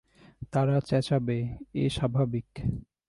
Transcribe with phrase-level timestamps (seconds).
[0.51, 1.37] তারা চেঁচাবে,
[1.75, 2.47] এ স্বাভাবিক।